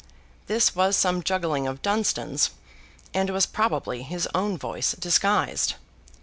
This 0.47 0.75
was 0.75 0.95
some 0.97 1.21
juggling 1.21 1.67
of 1.67 1.83
Dunstan's, 1.83 2.49
and 3.13 3.29
was 3.29 3.45
probably 3.45 4.01
his 4.01 4.27
own 4.33 4.57
voice 4.57 4.93
disguised. 4.93 5.75